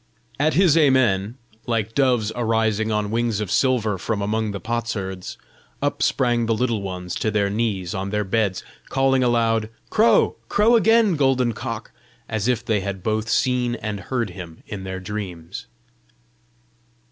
At 0.39 0.55
his 0.55 0.75
AMEN 0.75 1.35
like 1.67 1.93
doves 1.93 2.31
arising 2.35 2.91
on 2.91 3.11
wings 3.11 3.39
of 3.39 3.51
silver 3.51 3.99
from 3.99 4.19
among 4.19 4.49
the 4.49 4.59
potsherds, 4.59 5.37
up 5.79 6.01
sprang 6.01 6.47
the 6.47 6.55
Little 6.55 6.81
Ones 6.81 7.13
to 7.13 7.29
their 7.29 7.51
knees 7.51 7.93
on 7.93 8.09
their 8.09 8.23
beds, 8.23 8.63
calling 8.89 9.21
aloud, 9.23 9.69
"Crow! 9.91 10.37
crow 10.49 10.75
again, 10.75 11.15
golden 11.17 11.53
cock!" 11.53 11.91
as 12.27 12.47
if 12.47 12.65
they 12.65 12.81
had 12.81 13.03
both 13.03 13.29
seen 13.29 13.75
and 13.75 13.99
heard 13.99 14.31
him 14.31 14.63
in 14.65 14.85
their 14.85 14.99
dreams. 14.99 15.67